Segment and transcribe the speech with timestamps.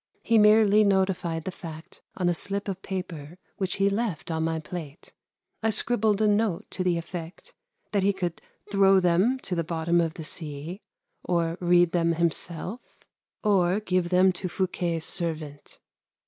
[0.23, 4.57] He merely notified the fact on a slip of paper, which he left on my
[4.59, 5.13] plate.
[5.61, 7.53] I scribbled a note to the effect
[7.91, 8.41] that he could
[8.71, 10.81] throw them to the bottom of the sea,
[11.23, 12.81] or read them himself,
[13.43, 15.77] or give them to Fouquet's servant.